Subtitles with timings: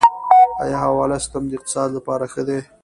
[0.63, 2.59] آیا حواله سیستم د اقتصاد لپاره ښه دی؟